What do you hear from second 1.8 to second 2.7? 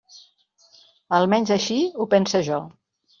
ho pense jo.